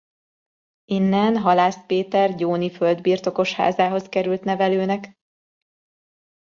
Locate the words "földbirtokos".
2.71-3.53